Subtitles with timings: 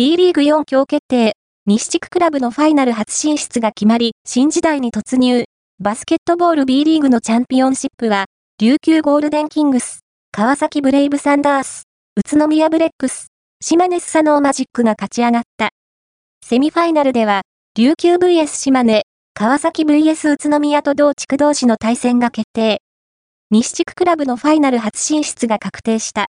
[0.00, 1.34] B リーグ4強決定、
[1.66, 5.44] 西地区クラブのファイナル初進出が決まり、新時代に突入。
[5.78, 8.24] バスケットボール B リーグのチャンピオンシップは、
[8.58, 10.00] 琉球ゴールデンキングス、
[10.32, 11.82] 川崎ブレイブサンダース、
[12.16, 13.26] 宇都宮ブレックス、
[13.60, 15.68] 島根スサノーマジックが勝ち上がった。
[16.42, 17.42] セミファイナルでは、
[17.76, 19.02] 琉球 VS 島根、
[19.34, 22.80] 川崎 VS 宇都宮と同地区同士の対戦が決定。
[23.50, 26.18] 西地区クラブのファイナル初進出が確定した。